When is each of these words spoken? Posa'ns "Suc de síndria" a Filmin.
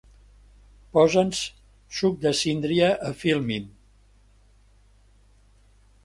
Posa'ns 0.97 1.41
"Suc 1.97 2.15
de 2.23 2.31
síndria" 2.39 2.87
a 3.09 3.11
Filmin. 3.19 3.67